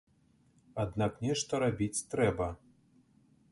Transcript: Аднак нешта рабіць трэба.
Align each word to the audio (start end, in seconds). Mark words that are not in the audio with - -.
Аднак 0.83 1.13
нешта 1.27 1.61
рабіць 1.65 2.05
трэба. 2.13 2.51